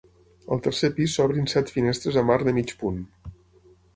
Al 0.53 0.61
tercer 0.67 0.89
pis 0.99 1.17
s'obren 1.17 1.51
set 1.51 1.69
finestres 1.77 2.19
amb 2.21 2.35
arc 2.37 2.47
de 2.49 2.57
mig 2.61 2.75
punt. 2.83 2.99